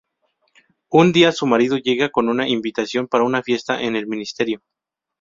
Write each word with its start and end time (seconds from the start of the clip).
Un 0.89 1.11
día 1.11 1.31
su 1.31 1.45
marido 1.45 1.77
llega 1.77 2.09
con 2.09 2.27
una 2.27 2.49
invitación 2.49 3.07
para 3.07 3.23
una 3.23 3.43
fiesta 3.43 3.83
en 3.83 3.95
el 3.95 4.07
Ministerio. 4.07 4.63